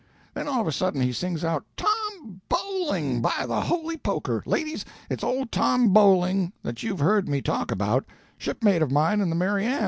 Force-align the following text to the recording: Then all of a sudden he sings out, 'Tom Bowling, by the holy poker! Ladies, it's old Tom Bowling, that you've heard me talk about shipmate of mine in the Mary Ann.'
Then 0.33 0.47
all 0.47 0.59
of 0.59 0.65
a 0.67 0.71
sudden 0.71 0.99
he 1.01 1.13
sings 1.13 1.43
out, 1.43 1.63
'Tom 1.77 2.41
Bowling, 2.49 3.21
by 3.21 3.45
the 3.45 3.61
holy 3.61 3.97
poker! 3.97 4.41
Ladies, 4.47 4.83
it's 5.11 5.23
old 5.23 5.51
Tom 5.51 5.89
Bowling, 5.93 6.53
that 6.63 6.81
you've 6.81 6.97
heard 6.97 7.29
me 7.29 7.39
talk 7.39 7.69
about 7.69 8.05
shipmate 8.35 8.81
of 8.81 8.89
mine 8.91 9.21
in 9.21 9.29
the 9.29 9.35
Mary 9.35 9.63
Ann.' 9.63 9.79